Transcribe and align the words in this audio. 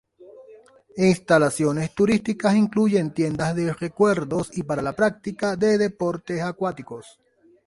Instalaciones 0.97 1.93
turísticas 1.93 2.55
incluyen 2.55 3.13
tiendas 3.13 3.55
de 3.55 3.71
recuerdos 3.71 4.49
y 4.57 4.63
para 4.63 4.81
la 4.81 4.93
práctica 4.95 5.55
de 5.55 5.77
deportes 5.77 6.41
acuáticos. 6.41 7.19